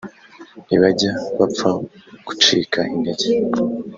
[0.67, 1.69] ntibajya bapfa
[2.27, 3.29] gucika intege